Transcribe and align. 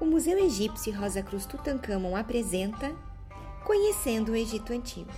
o 0.00 0.06
Museu 0.06 0.38
Egípcio 0.38 0.98
Rosa 0.98 1.22
Cruz 1.22 1.44
Tutankhamon 1.44 2.16
apresenta 2.16 2.92
Conhecendo 3.64 4.32
o 4.32 4.36
Egito 4.36 4.72
Antigo. 4.72 5.10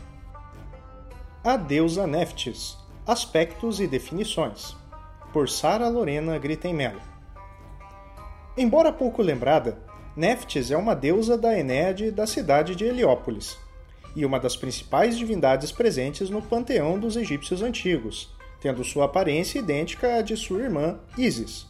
A 1.44 1.56
deusa 1.56 2.04
Neftis: 2.04 2.76
Aspectos 3.06 3.78
e 3.78 3.86
definições, 3.86 4.76
por 5.32 5.48
Sara 5.48 5.88
Lorena 5.88 6.36
Gritten 6.38 6.76
Embora 8.56 8.92
pouco 8.92 9.22
lembrada, 9.22 9.78
Neftis 10.16 10.72
é 10.72 10.76
uma 10.76 10.94
deusa 10.94 11.38
da 11.38 11.56
Enéade 11.56 12.10
da 12.10 12.26
cidade 12.26 12.74
de 12.74 12.84
Heliópolis 12.84 13.56
e 14.16 14.26
uma 14.26 14.40
das 14.40 14.56
principais 14.56 15.16
divindades 15.16 15.70
presentes 15.70 16.28
no 16.28 16.42
panteão 16.42 16.98
dos 16.98 17.16
egípcios 17.16 17.62
antigos, 17.62 18.34
tendo 18.60 18.84
sua 18.84 19.04
aparência 19.04 19.60
idêntica 19.60 20.16
à 20.16 20.22
de 20.22 20.36
sua 20.36 20.60
irmã 20.60 20.98
Isis. 21.16 21.66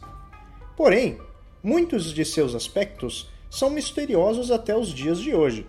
Porém, 0.75 1.19
Muitos 1.65 2.13
de 2.13 2.25
seus 2.25 2.53
aspectos 2.55 3.29
são 3.49 3.69
misteriosos 3.69 4.51
até 4.51 4.75
os 4.75 4.89
dias 4.89 5.17
de 5.17 5.33
hoje. 5.33 5.65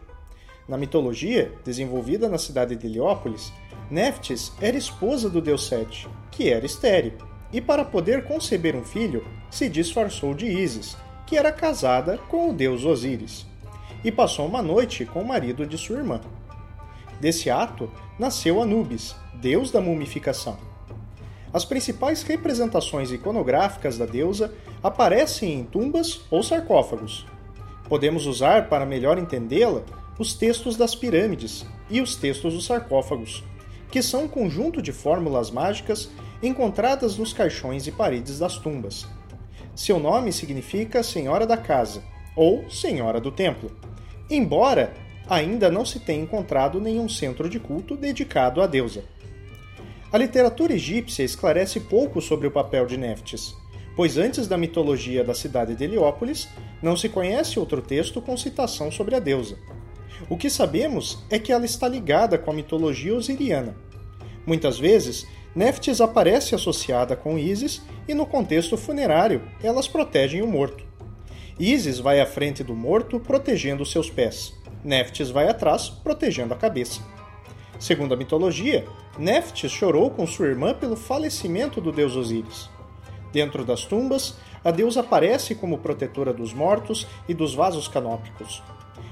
Na 0.67 0.77
mitologia, 0.77 1.53
desenvolvida 1.65 2.29
na 2.29 2.37
cidade 2.37 2.75
de 2.75 2.85
Heliópolis, 2.85 3.53
Neftis 3.89 4.51
era 4.61 4.77
esposa 4.77 5.31
do 5.31 5.41
deus 5.41 5.69
Sete, 5.69 6.09
que 6.33 6.49
era 6.49 6.67
estéril, 6.67 7.13
e 7.53 7.61
para 7.61 7.85
poder 7.85 8.25
conceber 8.25 8.75
um 8.75 8.85
filho, 8.85 9.25
se 9.49 9.69
disfarçou 9.69 10.35
de 10.35 10.47
Ísis, 10.47 10.97
que 11.29 11.37
era 11.37 11.53
casada 11.53 12.19
com 12.29 12.51
o 12.51 12.53
deus 12.53 12.85
Osíris, 12.85 13.47
e 14.03 14.11
passou 14.11 14.49
uma 14.49 14.61
noite 14.61 15.05
com 15.05 15.23
o 15.23 15.29
marido 15.29 15.65
de 15.65 15.79
sua 15.79 15.99
irmã. 15.99 16.21
Desse 17.21 17.49
ato 17.51 17.89
nasceu 18.19 18.61
Anubis, 18.61 19.15
deus 19.35 19.71
da 19.71 19.81
mumificação. 19.81 20.74
As 21.55 21.65
principais 21.65 22.25
representações 22.25 23.13
iconográficas 23.13 23.97
da 23.97 24.05
deusa 24.05 24.53
aparecem 24.83 25.61
em 25.61 25.63
tumbas 25.63 26.23
ou 26.29 26.43
sarcófagos. 26.43 27.25
Podemos 27.89 28.27
usar, 28.27 28.69
para 28.69 28.85
melhor 28.85 29.19
entendê-la, 29.19 29.85
os 30.19 30.35
textos 30.35 30.77
das 30.77 30.97
pirâmides 30.97 31.65
e 31.89 32.01
os 32.01 32.17
textos 32.17 32.55
dos 32.55 32.67
sarcófagos, 32.67 33.45
que 33.89 34.03
são 34.03 34.25
um 34.25 34.29
conjunto 34.29 34.83
de 34.83 34.91
fórmulas 34.91 35.53
mágicas 35.53 36.11
encontradas 36.43 37.17
nos 37.17 37.33
caixões 37.33 37.87
e 37.87 37.93
paredes 37.93 38.41
das 38.41 38.59
tumbas. 38.59 39.07
Seu 39.77 40.01
nome 40.01 40.33
significa 40.33 41.05
Senhora 41.05 41.47
da 41.47 41.57
Casa 41.57 42.03
ou 42.35 42.69
Senhora 42.69 43.21
do 43.21 43.31
Templo, 43.31 43.71
embora 44.29 44.93
ainda 45.29 45.71
não 45.71 45.85
se 45.85 46.01
tenha 46.01 46.25
encontrado 46.25 46.81
nenhum 46.81 47.09
centro 47.09 47.49
de 47.49 47.61
culto 47.61 47.97
dedicado 47.97 48.61
à 48.61 48.67
deusa. 48.67 49.05
A 50.15 50.17
literatura 50.17 50.75
egípcia 50.75 51.25
esclarece 51.25 51.81
pouco 51.81 52.21
sobre 52.21 52.47
o 52.47 52.51
papel 52.53 52.87
de 52.87 52.97
Neftis, 52.97 53.57
pois 53.97 54.17
antes 54.17 54.47
da 54.47 54.57
mitologia 54.57 55.25
da 55.25 55.35
cidade 55.35 55.75
de 55.75 55.83
Heliópolis, 55.83 56.49
não 56.81 56.97
se 56.97 57.09
conhece 57.09 57.59
outro 57.59 57.83
texto 57.83 58.23
com 58.23 58.37
citação 58.37 58.93
sobre 58.93 59.17
a 59.17 59.19
deusa. 59.19 59.59
O 60.31 60.37
que 60.37 60.49
sabemos 60.49 61.25
é 61.29 61.37
que 61.37 61.51
ela 61.51 61.65
está 61.65 61.89
ligada 61.89 62.39
com 62.39 62.53
a 62.53 62.55
mitologia 62.55 63.13
osiriana. 63.13 63.77
Muitas 64.47 64.79
vezes, 64.79 65.27
Neftis 65.53 66.01
aparece 66.01 66.55
associada 66.55 67.17
com 67.17 67.37
Ísis 67.37 67.83
e 68.07 68.15
no 68.15 68.25
contexto 68.25 68.77
funerário 68.77 69.43
elas 69.65 69.89
protegem 69.89 70.43
o 70.43 70.47
morto. 70.47 70.85
Ísis 71.59 71.99
vai 71.99 72.21
à 72.21 72.27
frente 72.27 72.63
do 72.63 72.77
morto 72.77 73.19
protegendo 73.19 73.85
seus 73.85 74.09
pés. 74.11 74.55
Neftis 74.85 75.31
vai 75.31 75.49
atrás 75.49 75.89
protegendo 75.89 76.55
a 76.55 76.57
cabeça. 76.57 77.01
Segundo 77.85 78.15
a 78.15 78.17
mitologia, 78.17 78.87
Neftis 79.19 79.71
chorou 79.71 80.11
com 80.11 80.27
sua 80.27 80.47
irmã 80.47 80.73
pelo 80.73 80.97
falecimento 80.97 81.83
do 81.83 81.93
deus 81.93 82.17
Osíris. 82.17 82.71
Dentro 83.31 83.63
das 83.63 83.85
tumbas, 83.85 84.37
a 84.65 84.71
deusa 84.71 85.01
aparece 85.01 85.55
como 85.55 85.77
protetora 85.77 86.33
dos 86.33 86.55
mortos 86.55 87.07
e 87.29 87.35
dos 87.35 87.55
vasos 87.55 87.87
canópicos. 87.87 88.63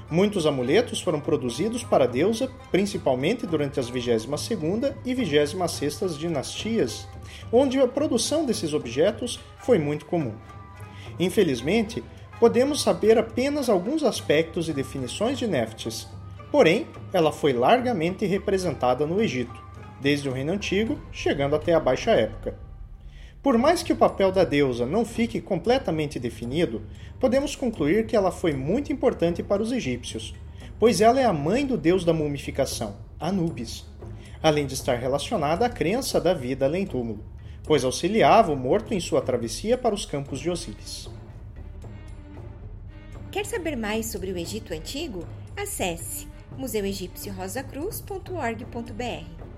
Muitos 0.09 0.47
amuletos 0.47 0.99
foram 0.99 1.19
produzidos 1.19 1.83
para 1.83 2.05
a 2.05 2.07
deusa, 2.07 2.49
principalmente 2.71 3.45
durante 3.45 3.79
as 3.79 3.91
22ª 3.91 4.95
e 5.05 5.13
26ª 5.13 6.17
dinastias, 6.17 7.07
onde 7.51 7.79
a 7.79 7.87
produção 7.87 8.43
desses 8.43 8.73
objetos 8.73 9.39
foi 9.59 9.77
muito 9.77 10.07
comum. 10.07 10.33
Infelizmente, 11.19 12.03
podemos 12.39 12.81
saber 12.81 13.19
apenas 13.19 13.69
alguns 13.69 14.01
aspectos 14.01 14.67
e 14.67 14.73
definições 14.73 15.37
de 15.37 15.45
Neftis, 15.45 16.07
porém, 16.53 16.85
ela 17.11 17.31
foi 17.31 17.51
largamente 17.51 18.27
representada 18.27 19.07
no 19.07 19.19
Egito 19.19 19.59
desde 19.99 20.29
o 20.29 20.31
Reino 20.31 20.51
Antigo, 20.51 20.99
chegando 21.11 21.55
até 21.55 21.73
a 21.73 21.79
Baixa 21.79 22.11
Época. 22.11 22.59
Por 23.41 23.57
mais 23.57 23.81
que 23.81 23.91
o 23.91 23.95
papel 23.95 24.31
da 24.31 24.43
deusa 24.43 24.85
não 24.85 25.03
fique 25.03 25.41
completamente 25.41 26.19
definido, 26.19 26.83
podemos 27.19 27.55
concluir 27.55 28.05
que 28.05 28.15
ela 28.15 28.31
foi 28.31 28.53
muito 28.53 28.93
importante 28.93 29.41
para 29.41 29.63
os 29.63 29.71
egípcios, 29.71 30.35
pois 30.77 31.01
ela 31.01 31.19
é 31.19 31.25
a 31.25 31.33
mãe 31.33 31.65
do 31.65 31.75
deus 31.75 32.05
da 32.05 32.13
mumificação, 32.13 32.97
Anubis, 33.19 33.83
além 34.39 34.67
de 34.67 34.75
estar 34.75 34.99
relacionada 34.99 35.65
à 35.65 35.69
crença 35.69 36.21
da 36.21 36.35
vida 36.35 36.65
além 36.65 36.85
túmulo, 36.85 37.25
pois 37.63 37.83
auxiliava 37.83 38.51
o 38.51 38.55
morto 38.55 38.93
em 38.93 38.99
sua 38.99 39.23
travessia 39.23 39.75
para 39.75 39.95
os 39.95 40.05
campos 40.05 40.39
de 40.39 40.51
Osíris. 40.51 41.09
Quer 43.31 43.47
saber 43.47 43.75
mais 43.75 44.11
sobre 44.11 44.31
o 44.31 44.37
Egito 44.37 44.71
Antigo? 44.71 45.25
Acesse 45.57 46.31
museuegipciorosacruz.org.br 46.57 49.52